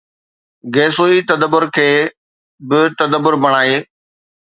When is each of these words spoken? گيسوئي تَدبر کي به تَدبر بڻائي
گيسوئي 0.73 1.19
تَدبر 1.29 1.63
کي 1.75 1.87
به 2.69 2.79
تَدبر 2.99 3.33
بڻائي 3.43 3.75